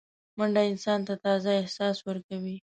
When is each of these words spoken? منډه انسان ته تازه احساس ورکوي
منډه 0.37 0.61
انسان 0.71 0.99
ته 1.07 1.13
تازه 1.25 1.51
احساس 1.61 1.97
ورکوي 2.07 2.55